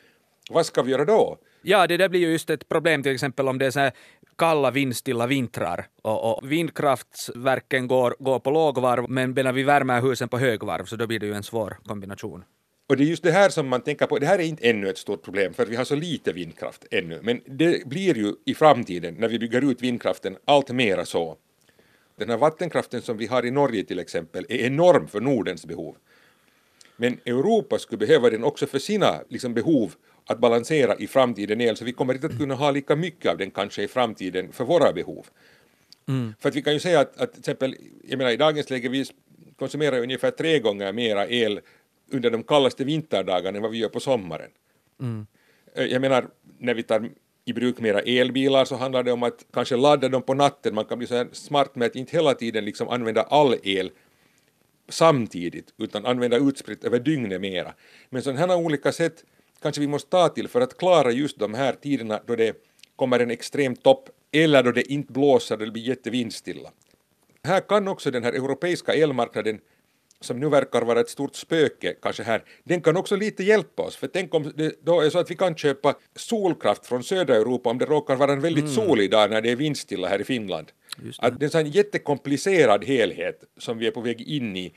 Vad 0.50 0.66
ska 0.66 0.82
vi 0.82 0.92
göra 0.92 1.04
då? 1.04 1.38
Ja, 1.62 1.86
det 1.86 1.96
där 1.96 2.08
blir 2.08 2.20
ju 2.20 2.30
just 2.30 2.50
ett 2.50 2.68
problem 2.68 3.02
till 3.02 3.12
exempel 3.12 3.48
om 3.48 3.58
det 3.58 3.66
är 3.66 3.70
så 3.70 3.80
här 3.80 3.92
kalla 4.38 4.70
vindstilla 4.70 5.26
vintrar 5.26 5.86
och, 6.02 6.38
och 6.38 6.52
vindkraftverken 6.52 7.86
går, 7.86 8.16
går 8.18 8.38
på 8.38 8.50
lågvarv 8.50 9.10
men 9.10 9.32
medan 9.32 9.54
vi 9.54 9.62
värmer 9.62 10.02
husen 10.02 10.28
på 10.28 10.38
högvarv 10.38 10.84
så 10.84 10.96
då 10.96 11.06
blir 11.06 11.18
det 11.18 11.26
ju 11.26 11.34
en 11.34 11.42
svår 11.42 11.78
kombination. 11.84 12.44
Och 12.88 12.96
det 12.96 13.04
är 13.04 13.06
just 13.06 13.22
det 13.22 13.32
här 13.32 13.48
som 13.48 13.68
man 13.68 13.80
tänker 13.80 14.06
på, 14.06 14.18
det 14.18 14.26
här 14.26 14.38
är 14.38 14.42
inte 14.42 14.70
ännu 14.70 14.88
ett 14.88 14.98
stort 14.98 15.22
problem 15.24 15.54
för 15.54 15.66
vi 15.66 15.76
har 15.76 15.84
så 15.84 15.94
lite 15.94 16.32
vindkraft 16.32 16.86
ännu, 16.90 17.20
men 17.22 17.40
det 17.46 17.86
blir 17.86 18.16
ju 18.16 18.34
i 18.44 18.54
framtiden 18.54 19.14
när 19.14 19.28
vi 19.28 19.38
bygger 19.38 19.70
ut 19.70 19.82
vindkraften 19.82 20.36
allt 20.44 20.70
mera 20.70 21.04
så. 21.04 21.36
Den 22.18 22.30
här 22.30 22.36
vattenkraften 22.36 23.02
som 23.02 23.16
vi 23.16 23.26
har 23.26 23.46
i 23.46 23.50
Norge 23.50 23.84
till 23.84 23.98
exempel 23.98 24.46
är 24.48 24.56
enorm 24.56 25.06
för 25.06 25.20
Nordens 25.20 25.66
behov. 25.66 25.96
Men 26.96 27.18
Europa 27.26 27.78
skulle 27.78 27.98
behöva 27.98 28.30
den 28.30 28.44
också 28.44 28.66
för 28.66 28.78
sina 28.78 29.20
liksom, 29.28 29.54
behov 29.54 29.94
att 30.26 30.38
balansera 30.38 30.96
i 30.96 31.06
framtiden 31.06 31.60
el, 31.60 31.76
så 31.76 31.84
vi 31.84 31.92
kommer 31.92 32.14
inte 32.14 32.26
att 32.26 32.38
kunna 32.38 32.54
ha 32.54 32.70
lika 32.70 32.96
mycket 32.96 33.30
av 33.30 33.38
den 33.38 33.50
kanske 33.50 33.82
i 33.82 33.88
framtiden 33.88 34.52
för 34.52 34.64
våra 34.64 34.92
behov. 34.92 35.26
Mm. 36.08 36.34
För 36.40 36.48
att 36.48 36.56
vi 36.56 36.62
kan 36.62 36.72
ju 36.72 36.80
säga 36.80 37.00
att, 37.00 37.20
att 37.20 37.32
till 37.32 37.40
exempel, 37.40 37.76
jag 38.08 38.18
menar 38.18 38.30
i 38.30 38.36
dagens 38.36 38.70
läge 38.70 38.88
vi 38.88 39.04
konsumerar 39.56 40.02
ungefär 40.02 40.30
tre 40.30 40.58
gånger 40.58 40.92
mera 40.92 41.28
el 41.28 41.60
under 42.10 42.30
de 42.30 42.42
kallaste 42.42 42.84
vinterdagarna 42.84 43.56
än 43.56 43.62
vad 43.62 43.70
vi 43.70 43.78
gör 43.78 43.88
på 43.88 44.00
sommaren. 44.00 44.50
Mm. 45.00 45.26
Eh, 45.74 45.84
jag 45.84 46.00
menar, 46.00 46.26
när 46.58 46.74
vi 46.74 46.82
tar 46.82 47.10
i 47.44 47.52
bruk 47.52 47.80
mera 47.80 48.00
elbilar 48.00 48.64
så 48.64 48.76
handlar 48.76 49.02
det 49.02 49.12
om 49.12 49.22
att 49.22 49.46
kanske 49.52 49.76
ladda 49.76 50.08
dem 50.08 50.22
på 50.22 50.34
natten, 50.34 50.74
man 50.74 50.84
kan 50.84 50.98
bli 50.98 51.06
så 51.06 51.14
här 51.14 51.28
smart 51.32 51.74
med 51.74 51.86
att 51.86 51.96
inte 51.96 52.16
hela 52.16 52.34
tiden 52.34 52.64
liksom 52.64 52.88
använda 52.88 53.22
all 53.22 53.56
el 53.62 53.90
samtidigt 54.88 55.74
utan 55.78 56.06
använda 56.06 56.36
utspritt 56.36 56.84
över 56.84 56.98
dygnet 56.98 57.40
mera. 57.40 57.74
Men 58.10 58.22
sådana 58.22 58.40
här 58.40 58.56
olika 58.56 58.92
sätt 58.92 59.24
kanske 59.62 59.80
vi 59.80 59.86
måste 59.86 60.10
ta 60.10 60.28
till 60.28 60.48
för 60.48 60.60
att 60.60 60.78
klara 60.78 61.10
just 61.10 61.38
de 61.38 61.54
här 61.54 61.72
tiderna 61.72 62.20
då 62.26 62.36
det 62.36 62.56
kommer 62.96 63.20
en 63.20 63.30
extrem 63.30 63.76
topp 63.76 64.08
eller 64.32 64.62
då 64.62 64.72
det 64.72 64.92
inte 64.92 65.12
blåser, 65.12 65.56
det 65.56 65.70
blir 65.70 65.82
jättevindstilla. 65.82 66.70
Här 67.44 67.60
kan 67.60 67.88
också 67.88 68.10
den 68.10 68.24
här 68.24 68.32
europeiska 68.32 68.94
elmarknaden 68.94 69.60
som 70.20 70.40
nu 70.40 70.48
verkar 70.48 70.82
vara 70.82 71.00
ett 71.00 71.08
stort 71.08 71.36
spöke 71.36 71.94
kanske 72.02 72.22
här, 72.22 72.42
den 72.64 72.80
kan 72.80 72.96
också 72.96 73.16
lite 73.16 73.44
hjälpa 73.44 73.82
oss. 73.82 73.96
För 73.96 74.06
tänk 74.06 74.34
om 74.34 74.52
det 74.56 74.84
då 74.84 75.00
är 75.00 75.10
så 75.10 75.18
att 75.18 75.30
vi 75.30 75.34
kan 75.34 75.56
köpa 75.56 75.94
solkraft 76.16 76.86
från 76.86 77.02
södra 77.02 77.36
Europa 77.36 77.70
om 77.70 77.78
det 77.78 77.84
råkar 77.84 78.16
vara 78.16 78.32
en 78.32 78.40
väldigt 78.40 78.64
mm. 78.64 78.74
solig 78.74 79.10
dag 79.10 79.30
när 79.30 79.40
det 79.40 79.50
är 79.50 79.56
vindstilla 79.56 80.08
här 80.08 80.20
i 80.20 80.24
Finland. 80.24 80.72
Det. 80.96 81.14
Att 81.18 81.40
det 81.40 81.54
är 81.54 81.60
en 81.60 81.70
jättekomplicerad 81.70 82.84
helhet 82.84 83.44
som 83.58 83.78
vi 83.78 83.86
är 83.86 83.90
på 83.90 84.00
väg 84.00 84.20
in 84.20 84.56
i 84.56 84.72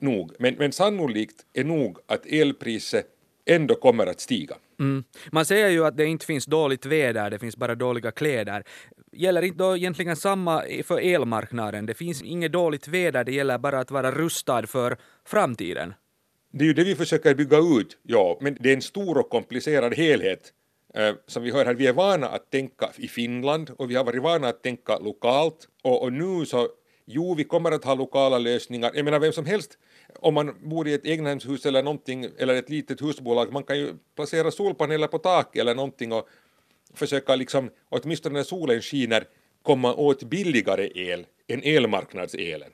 nog. 0.00 0.32
Men, 0.38 0.54
men 0.54 0.72
sannolikt 0.72 1.46
är 1.52 1.64
nog 1.64 1.98
att 2.06 2.26
elpriset 2.26 3.06
ändå 3.46 3.74
kommer 3.74 4.06
att 4.06 4.20
stiga. 4.20 4.56
Mm. 4.80 5.04
Man 5.32 5.44
säger 5.44 5.68
ju 5.68 5.86
att 5.86 5.96
det 5.96 6.06
inte 6.06 6.26
finns 6.26 6.46
dåligt 6.46 6.86
väder, 6.86 7.30
det 7.30 7.38
finns 7.38 7.56
bara 7.56 7.74
dåliga 7.74 8.10
kläder. 8.10 8.64
Gäller 9.12 9.42
inte 9.42 9.58
då 9.58 9.76
egentligen 9.76 10.16
samma 10.16 10.62
för 10.84 10.98
elmarknaden? 10.98 11.86
Det 11.86 11.94
finns 11.94 12.22
inget 12.22 12.52
dåligt 12.52 12.88
väder, 12.88 13.24
det 13.24 13.32
gäller 13.32 13.58
bara 13.58 13.80
att 13.80 13.90
vara 13.90 14.10
rustad 14.10 14.66
för 14.66 14.96
framtiden. 15.26 15.94
Det 16.52 16.64
är 16.64 16.66
ju 16.66 16.74
det 16.74 16.84
vi 16.84 16.94
försöker 16.94 17.34
bygga 17.34 17.58
ut, 17.58 17.98
ja, 18.02 18.38
men 18.40 18.56
det 18.60 18.70
är 18.70 18.74
en 18.74 18.82
stor 18.82 19.18
och 19.18 19.30
komplicerad 19.30 19.94
helhet. 19.94 20.52
Eh, 20.94 21.14
som 21.26 21.42
vi 21.42 21.50
hör 21.50 21.64
här, 21.64 21.74
vi 21.74 21.86
är 21.86 21.92
vana 21.92 22.28
att 22.28 22.50
tänka 22.50 22.90
i 22.96 23.08
Finland 23.08 23.70
och 23.78 23.90
vi 23.90 23.94
har 23.94 24.04
varit 24.04 24.22
vana 24.22 24.48
att 24.48 24.62
tänka 24.62 24.98
lokalt 24.98 25.68
och, 25.82 26.02
och 26.02 26.12
nu 26.12 26.46
så, 26.46 26.68
jo, 27.06 27.34
vi 27.34 27.44
kommer 27.44 27.72
att 27.72 27.84
ha 27.84 27.94
lokala 27.94 28.38
lösningar. 28.38 28.90
Jag 28.94 29.04
menar, 29.04 29.20
vem 29.20 29.32
som 29.32 29.46
helst 29.46 29.78
om 30.14 30.34
man 30.34 30.54
bor 30.62 30.88
i 30.88 30.94
ett 30.94 31.06
egnahemshus 31.06 31.66
eller 31.66 31.82
någonting, 31.82 32.26
eller 32.38 32.54
ett 32.54 32.70
litet 32.70 33.02
husbolag, 33.02 33.52
man 33.52 33.64
kan 33.64 33.78
ju 33.78 33.94
placera 34.16 34.50
solpaneler 34.50 35.06
på 35.06 35.18
taket 35.18 35.60
eller 35.60 35.74
någonting 35.74 36.12
och 36.12 36.28
försöka 36.94 37.36
liksom, 37.36 37.70
åtminstone 37.88 38.38
när 38.38 38.42
solen 38.42 38.82
skiner, 38.82 39.24
komma 39.62 39.94
åt 39.94 40.22
billigare 40.22 40.90
el 40.94 41.26
än 41.48 41.62
elmarknadselen. 41.62 42.72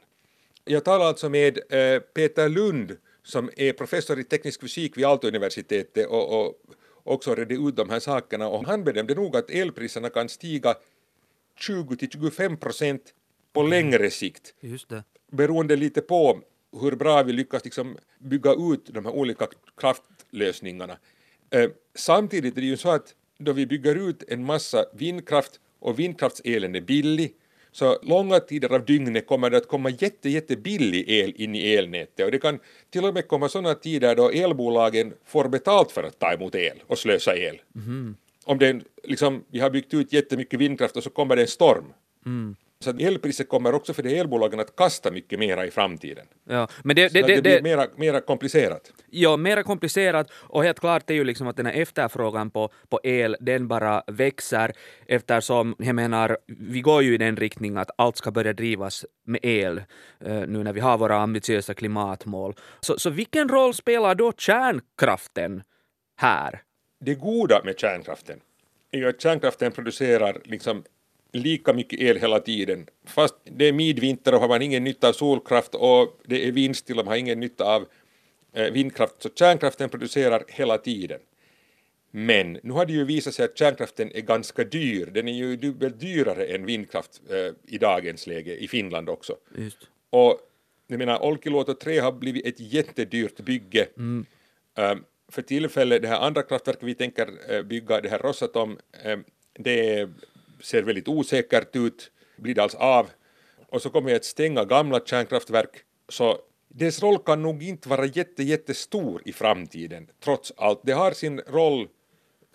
Jag 0.64 0.84
talar 0.84 1.04
alltså 1.04 1.28
med 1.28 1.58
eh, 1.58 2.00
Peter 2.00 2.48
Lund 2.48 2.96
som 3.22 3.50
är 3.56 3.72
professor 3.72 4.20
i 4.20 4.24
teknisk 4.24 4.60
fysik 4.60 4.96
vid 4.96 5.04
Aalto-universitetet 5.04 6.06
och, 6.06 6.40
och 6.40 6.54
också 7.04 7.34
redde 7.34 7.54
ut 7.54 7.76
de 7.76 7.90
här 7.90 8.00
sakerna 8.00 8.48
och 8.48 8.66
han 8.66 8.84
bedömde 8.84 9.14
nog 9.14 9.36
att 9.36 9.50
elpriserna 9.50 10.10
kan 10.10 10.28
stiga 10.28 10.74
20 11.60 11.96
till 11.96 12.10
25 12.10 12.56
procent 12.56 13.14
på 13.52 13.62
längre 13.62 14.10
sikt. 14.10 14.54
Just 14.60 14.88
det. 14.88 15.04
Beroende 15.32 15.76
lite 15.76 16.00
på 16.00 16.40
hur 16.80 16.96
bra 16.96 17.22
vi 17.22 17.32
lyckas 17.32 17.64
liksom 17.64 17.96
bygga 18.18 18.52
ut 18.52 18.86
de 18.86 19.04
här 19.04 19.12
olika 19.12 19.46
kraftlösningarna. 19.76 20.98
Eh, 21.50 21.70
samtidigt 21.94 22.56
är 22.56 22.60
det 22.60 22.66
ju 22.66 22.76
så 22.76 22.90
att 22.90 23.14
då 23.38 23.52
vi 23.52 23.66
bygger 23.66 24.08
ut 24.08 24.24
en 24.28 24.44
massa 24.44 24.84
vindkraft 24.92 25.60
och 25.78 25.98
vindkraftselen 25.98 26.74
är 26.74 26.80
billig 26.80 27.34
så 27.72 27.98
långa 28.02 28.40
tider 28.40 28.74
av 28.74 28.84
dygnet 28.84 29.26
kommer 29.26 29.50
det 29.50 29.56
att 29.56 29.68
komma 29.68 29.90
jätte, 29.90 30.28
jättebillig 30.28 31.04
el 31.08 31.32
in 31.36 31.54
i 31.54 31.74
elnätet 31.74 32.24
och 32.24 32.30
det 32.30 32.38
kan 32.38 32.58
till 32.90 33.04
och 33.04 33.14
med 33.14 33.28
komma 33.28 33.48
sådana 33.48 33.74
tider 33.74 34.16
då 34.16 34.30
elbolagen 34.30 35.12
får 35.24 35.48
betalt 35.48 35.92
för 35.92 36.02
att 36.02 36.18
ta 36.18 36.32
emot 36.32 36.54
el 36.54 36.82
och 36.86 36.98
slösa 36.98 37.36
el. 37.36 37.60
Mm. 37.74 38.16
Om 38.44 38.58
det 38.58 38.80
liksom, 39.04 39.44
vi 39.50 39.60
har 39.60 39.70
byggt 39.70 39.94
ut 39.94 40.12
jättemycket 40.12 40.60
vindkraft 40.60 40.96
och 40.96 41.02
så 41.02 41.10
kommer 41.10 41.36
det 41.36 41.42
en 41.42 41.48
storm. 41.48 41.84
Mm. 42.26 42.56
Så 42.80 42.90
elpriset 42.90 43.48
kommer 43.48 43.74
också 43.74 43.94
för 43.94 44.02
de 44.02 44.18
elbolagen 44.18 44.60
att 44.60 44.76
kasta 44.76 45.10
mycket 45.10 45.38
mera 45.38 45.66
i 45.66 45.70
framtiden. 45.70 46.26
Ja, 46.44 46.68
men 46.84 46.96
det, 46.96 47.12
det, 47.12 47.22
det, 47.22 47.34
det 47.34 47.42
blir 47.42 47.62
mera, 47.62 47.86
mera 47.96 48.20
komplicerat. 48.20 48.92
Ja, 49.10 49.36
mera 49.36 49.62
komplicerat 49.62 50.30
och 50.32 50.64
helt 50.64 50.80
klart 50.80 51.10
är 51.10 51.14
ju 51.14 51.24
liksom 51.24 51.48
att 51.48 51.56
den 51.56 51.66
här 51.66 51.72
efterfrågan 51.72 52.50
på, 52.50 52.70
på 52.88 53.00
el, 53.02 53.36
den 53.40 53.68
bara 53.68 54.02
växer 54.06 54.72
eftersom, 55.06 55.74
jag 55.78 55.94
menar, 55.94 56.38
vi 56.46 56.80
går 56.80 57.02
ju 57.02 57.14
i 57.14 57.18
den 57.18 57.36
riktningen 57.36 57.78
att 57.78 57.90
allt 57.98 58.16
ska 58.16 58.30
börja 58.30 58.52
drivas 58.52 59.06
med 59.24 59.40
el 59.42 59.78
uh, 59.78 60.46
nu 60.46 60.64
när 60.64 60.72
vi 60.72 60.80
har 60.80 60.98
våra 60.98 61.16
ambitiösa 61.16 61.74
klimatmål. 61.74 62.54
Så, 62.80 62.98
så 62.98 63.10
vilken 63.10 63.48
roll 63.48 63.74
spelar 63.74 64.14
då 64.14 64.32
kärnkraften 64.32 65.62
här? 66.16 66.62
Det 67.00 67.14
goda 67.14 67.60
med 67.64 67.78
kärnkraften 67.78 68.40
är 68.90 68.98
ju 68.98 69.08
att 69.08 69.20
kärnkraften 69.20 69.72
producerar 69.72 70.40
liksom 70.44 70.84
lika 71.32 71.72
mycket 71.72 72.00
el 72.00 72.16
hela 72.16 72.40
tiden. 72.40 72.86
Fast 73.04 73.34
det 73.44 73.68
är 73.68 73.72
midvinter 73.72 74.34
och 74.34 74.40
har 74.40 74.48
man 74.48 74.62
ingen 74.62 74.84
nytta 74.84 75.08
av 75.08 75.12
solkraft 75.12 75.74
och 75.74 76.20
det 76.24 76.48
är 76.48 76.52
vindstilla 76.52 77.00
och 77.00 77.06
man 77.06 77.12
har 77.12 77.18
ingen 77.18 77.40
nytta 77.40 77.64
av 77.64 77.86
eh, 78.52 78.72
vindkraft, 78.72 79.14
så 79.18 79.28
kärnkraften 79.34 79.88
producerar 79.88 80.44
hela 80.48 80.78
tiden. 80.78 81.20
Men 82.10 82.58
nu 82.62 82.72
har 82.72 82.86
det 82.86 82.92
ju 82.92 83.04
visat 83.04 83.34
sig 83.34 83.44
att 83.44 83.58
kärnkraften 83.58 84.12
är 84.14 84.20
ganska 84.20 84.64
dyr, 84.64 85.06
den 85.06 85.28
är 85.28 85.32
ju 85.32 85.56
dubbelt 85.56 86.00
dyrare 86.00 86.44
än 86.44 86.66
vindkraft 86.66 87.20
eh, 87.30 87.74
i 87.74 87.78
dagens 87.78 88.26
läge, 88.26 88.56
i 88.56 88.68
Finland 88.68 89.08
också. 89.08 89.36
Just. 89.56 89.78
Och 90.10 90.40
jag 90.86 90.98
menar, 90.98 91.22
Olkiluoto 91.22 91.74
3 91.74 91.98
har 91.98 92.12
blivit 92.12 92.46
ett 92.46 92.60
jättedyrt 92.60 93.40
bygge. 93.40 93.88
Mm. 93.96 94.26
Um, 94.74 95.04
för 95.28 95.42
tillfället, 95.42 96.02
det 96.02 96.08
här 96.08 96.20
andra 96.20 96.42
kraftverket 96.42 96.82
vi 96.82 96.94
tänker 96.94 97.54
uh, 97.54 97.62
bygga, 97.62 98.00
det 98.00 98.08
här 98.08 98.18
Rosatom, 98.18 98.78
um, 99.04 99.24
det 99.54 100.08
ser 100.60 100.82
väldigt 100.82 101.08
osäkert 101.08 101.76
ut, 101.76 102.10
blir 102.36 102.54
det 102.54 102.62
alls 102.62 102.74
av? 102.74 103.06
Och 103.68 103.82
så 103.82 103.90
kommer 103.90 104.10
vi 104.10 104.16
att 104.16 104.24
stänga 104.24 104.64
gamla 104.64 105.00
kärnkraftverk, 105.00 105.84
så 106.08 106.38
dess 106.68 107.02
roll 107.02 107.18
kan 107.18 107.42
nog 107.42 107.62
inte 107.62 107.88
vara 107.88 108.06
jätte, 108.06 108.42
jättestor 108.42 109.22
i 109.24 109.32
framtiden, 109.32 110.10
trots 110.24 110.52
allt. 110.56 110.80
Det 110.82 110.92
har 110.92 111.10
sin 111.10 111.40
roll, 111.40 111.88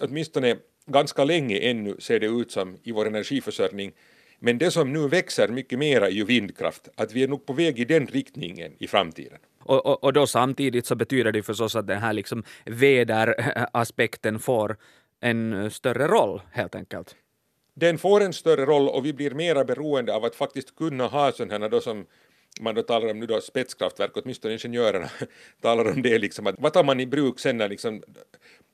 åtminstone 0.02 0.58
ganska 0.86 1.24
länge 1.24 1.58
ännu 1.58 1.96
ser 2.00 2.20
det 2.20 2.28
ut 2.28 2.52
som 2.52 2.78
i 2.84 2.92
vår 2.92 3.08
energiförsörjning, 3.08 3.92
men 4.40 4.58
det 4.58 4.72
som 4.72 4.94
nu 4.94 5.08
växer 5.08 5.48
mycket 5.48 5.80
mera 5.80 6.08
är 6.08 6.12
ju 6.12 6.26
vindkraft, 6.26 6.90
att 6.96 7.14
vi 7.14 7.24
är 7.24 7.28
nog 7.28 7.46
på 7.46 7.54
väg 7.54 7.80
i 7.80 7.86
den 7.86 8.08
riktningen 8.08 8.72
i 8.80 8.88
framtiden. 8.88 9.40
Och, 9.60 9.86
och, 9.86 10.04
och 10.04 10.14
då 10.14 10.28
samtidigt 10.28 10.86
så 10.86 10.96
betyder 10.96 11.32
det 11.32 11.44
förstås 11.44 11.76
att 11.76 11.88
den 11.88 12.00
här 12.00 12.14
liksom 12.14 12.44
väderaspekten 12.66 14.40
får 14.40 14.78
en 15.20 15.72
större 15.72 16.08
roll 16.08 16.42
helt 16.52 16.76
enkelt 16.76 17.16
den 17.74 17.98
får 17.98 18.22
en 18.22 18.34
större 18.34 18.66
roll 18.66 18.90
och 18.90 19.06
vi 19.06 19.14
blir 19.14 19.32
mera 19.32 19.64
beroende 19.64 20.16
av 20.16 20.26
att 20.26 20.36
faktiskt 20.36 20.76
kunna 20.76 21.08
ha 21.08 21.32
sådana 21.32 21.70
då 21.70 21.82
som 21.82 22.06
man 22.62 22.76
då 22.76 22.82
talar 22.82 23.12
om 23.12 23.20
nu 23.20 23.26
då 23.26 23.42
spetskraftverk, 23.42 24.12
åtminstone 24.14 24.54
ingenjörerna 24.54 25.10
talar 25.62 25.92
om 25.92 26.02
det 26.02 26.20
liksom 26.20 26.48
att 26.48 26.56
vad 26.58 26.74
tar 26.74 26.84
man 26.84 27.00
i 27.00 27.06
bruk 27.06 27.40
sen 27.40 27.58
när 27.58 27.70
liksom 27.70 28.04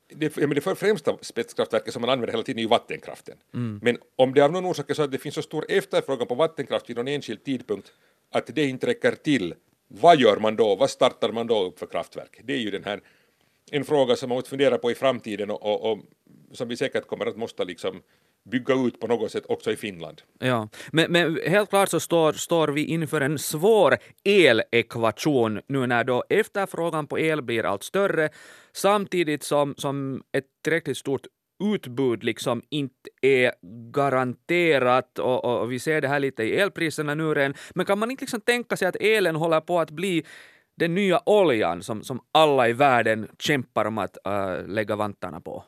det, 0.08 0.38
men 0.38 0.50
det 0.50 0.62
främsta 0.62 1.18
spetskraftverket 1.22 1.94
som 1.94 2.01
man 2.01 2.10
använder 2.10 2.34
hela 2.34 2.44
tiden 2.44 2.60
är 2.60 2.63
ju 2.63 2.70
vattenkraften. 2.70 3.38
Mm. 3.53 3.79
Men 3.84 3.98
om 4.15 4.34
det 4.34 4.41
av 4.41 4.51
någon 4.51 4.65
orsak 4.65 4.89
är 4.89 4.94
så 4.94 5.03
att 5.03 5.12
det 5.12 5.18
finns 5.18 5.36
så 5.36 5.41
stor 5.41 5.65
efterfrågan 5.70 6.27
på 6.27 6.36
vattenkraft 6.36 6.89
vid 6.89 6.98
någon 6.98 7.08
enskild 7.08 7.44
tidpunkt 7.44 7.91
att 8.32 8.56
det 8.56 8.65
inte 8.65 8.88
räcker 8.88 9.12
till, 9.12 9.56
vad 9.88 10.20
gör 10.20 10.38
man 10.38 10.56
då? 10.56 10.75
Vad 10.75 10.89
startar 10.89 11.32
man 11.32 11.48
då 11.48 11.65
upp 11.65 11.79
för 11.79 11.86
kraftverk? 11.86 12.41
Det 12.44 12.53
är 12.53 12.58
ju 12.58 12.72
den 12.72 12.84
här 12.84 13.01
en 13.72 13.86
fråga 13.86 14.15
som 14.15 14.29
man 14.29 14.36
måste 14.36 14.50
fundera 14.50 14.77
på 14.77 14.91
i 14.91 14.96
framtiden 14.96 15.50
och, 15.50 15.63
och, 15.63 15.91
och 15.91 16.00
som 16.51 16.68
vi 16.68 16.77
säkert 16.77 17.08
kommer 17.08 17.25
att 17.25 17.38
måste 17.38 17.65
liksom 17.65 18.01
bygga 18.51 18.74
ut 18.74 19.00
på 19.00 19.08
något 19.08 19.31
sätt 19.31 19.46
också 19.50 19.72
i 19.72 19.75
Finland. 19.75 20.22
Ja, 20.39 20.69
men, 20.91 21.12
men 21.12 21.39
helt 21.48 21.69
klart 21.69 21.89
så 21.89 22.00
står, 22.00 22.34
står 22.34 22.67
vi 22.67 22.86
inför 22.86 23.22
en 23.22 23.39
svår 23.39 23.98
elekvation 24.24 25.62
nu 25.67 25.88
när 25.88 26.03
då 26.03 26.24
efterfrågan 26.29 27.08
på 27.08 27.19
el 27.19 27.41
blir 27.41 27.65
allt 27.65 27.84
större 27.84 28.29
samtidigt 28.74 29.43
som, 29.43 29.75
som 29.77 30.24
ett 30.31 30.46
tillräckligt 30.63 30.98
stort 30.98 31.27
utbud 31.63 32.24
liksom 32.24 32.62
inte 32.69 33.10
är 33.22 33.53
garanterat 33.91 35.19
och, 35.19 35.46
och, 35.46 35.72
vi 35.72 35.79
ser 35.79 36.01
det 36.01 36.08
här 36.08 36.19
lite 36.19 36.43
i 36.43 36.55
elpriserna 36.55 37.15
nu 37.15 37.34
redan. 37.34 37.53
Men 37.75 37.86
kan 37.86 38.00
man 38.00 38.12
inte 38.12 38.24
liksom 38.24 38.41
tänka 38.41 38.77
sig 38.77 38.88
att 38.88 38.96
elen 38.96 39.36
håller 39.36 39.62
på 39.62 39.79
att 39.79 39.91
bli 39.91 40.24
den 40.77 40.96
nya 40.96 41.22
oljan 41.25 41.84
som, 41.84 42.03
som 42.03 42.19
alla 42.31 42.69
i 42.69 42.74
världen 42.74 43.27
kämpar 43.39 43.86
om 43.86 43.98
att 43.98 44.17
äh, 44.27 44.67
lägga 44.67 44.96
vantarna 44.96 45.41
på? 45.41 45.63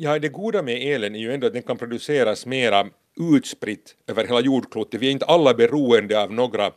Ja, 0.00 0.18
det 0.18 0.28
goda 0.28 0.62
med 0.62 0.94
elen 0.94 1.14
är 1.14 1.18
ju 1.18 1.32
ändå 1.32 1.46
att 1.46 1.52
den 1.52 1.62
kan 1.62 1.78
produceras 1.78 2.46
mera 2.46 2.86
utspritt 3.34 3.94
över 4.06 4.26
hela 4.26 4.40
jordklotet. 4.40 5.00
Vi 5.00 5.06
är 5.06 5.10
inte 5.10 5.24
alla 5.24 5.54
beroende 5.54 6.22
av 6.22 6.32
några 6.32 6.70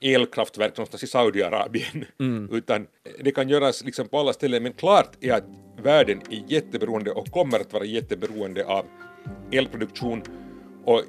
elkraftverk 0.00 0.76
någonstans 0.76 1.02
i 1.02 1.06
Saudiarabien, 1.06 2.04
mm. 2.20 2.48
utan 2.52 2.86
det 3.24 3.30
kan 3.30 3.48
göras 3.48 3.84
liksom 3.84 4.08
på 4.08 4.18
alla 4.18 4.32
ställen. 4.32 4.62
Men 4.62 4.72
klart 4.72 5.10
är 5.20 5.32
att 5.32 5.44
världen 5.82 6.20
är 6.30 6.52
jätteberoende 6.52 7.10
och 7.10 7.30
kommer 7.30 7.60
att 7.60 7.72
vara 7.72 7.84
jätteberoende 7.84 8.64
av 8.64 8.86
elproduktion. 9.52 10.22
Och 10.84 11.02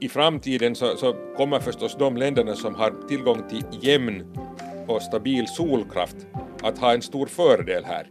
i 0.00 0.08
framtiden 0.08 0.74
så, 0.74 0.96
så 0.96 1.12
kommer 1.36 1.60
förstås 1.60 1.96
de 1.98 2.16
länderna 2.16 2.54
som 2.54 2.74
har 2.74 3.08
tillgång 3.08 3.48
till 3.48 3.64
jämn 3.80 4.36
och 4.88 5.02
stabil 5.02 5.46
solkraft 5.46 6.16
att 6.62 6.78
ha 6.78 6.92
en 6.92 7.02
stor 7.02 7.26
fördel 7.26 7.84
här 7.84 8.08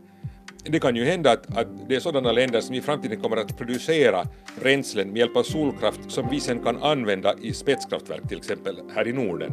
det 0.63 0.80
kan 0.80 0.96
ju 0.96 1.06
hända 1.06 1.32
att, 1.32 1.58
att 1.58 1.68
det 1.89 1.96
är 1.96 2.00
sådana 2.00 2.32
länder 2.32 2.62
som 2.62 2.75
i 2.75 2.82
framtiden 2.82 3.22
kommer 3.22 3.38
att 3.38 3.58
producera 3.58 4.24
bränslen 4.62 5.08
med 5.08 5.18
hjälp 5.18 5.38
av 5.38 5.44
solkraft 5.44 6.00
som 6.08 6.30
vi 6.30 6.39
sen 6.39 6.60
kan 6.60 6.84
använda 6.84 7.34
i 7.41 7.53
spetskraftverk 7.53 8.27
till 8.27 8.38
exempel 8.38 8.75
här 8.96 9.08
i 9.08 9.13
Norden. 9.13 9.51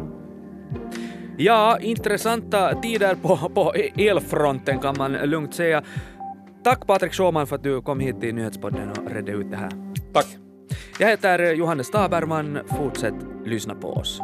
Ja, 1.38 1.78
intressanta 1.80 2.74
tider 2.74 3.14
på, 3.14 3.36
på 3.36 3.72
elfronten 3.96 4.78
kan 4.78 4.94
man 4.98 5.12
lugnt 5.12 5.54
säga. 5.54 5.82
Tack 6.64 6.86
Patrik 6.86 7.14
Sjåman 7.14 7.46
för 7.46 7.56
att 7.56 7.62
du 7.62 7.82
kom 7.82 8.00
hit 8.00 8.20
till 8.20 8.34
Nyhetspodden 8.34 8.90
och 8.90 9.10
redde 9.10 9.32
ut 9.32 9.50
det 9.50 9.56
här. 9.56 9.70
Tack. 10.12 10.26
Jag 10.98 11.08
heter 11.08 11.54
Johannes 11.54 11.90
Taberman. 11.90 12.58
Fortsätt 12.76 13.14
lyssna 13.44 13.74
på 13.74 13.88
oss. 13.88 14.20